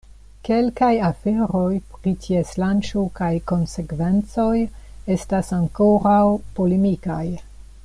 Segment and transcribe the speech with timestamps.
[0.47, 4.57] Kelkaj aferoj pri ties lanĉo kaj konsekvencoj
[5.17, 6.25] estas ankoraŭ
[6.61, 7.25] polemikaj.